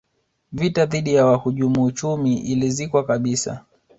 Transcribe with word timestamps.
vita 0.51 0.85
dhidi 0.85 1.13
ya 1.13 1.25
wahujumu 1.25 1.83
uchumi 1.83 2.37
ilizikwa 2.37 3.05
kabisa 3.05 3.65